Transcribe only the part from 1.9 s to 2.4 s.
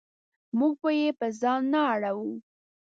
اړوو.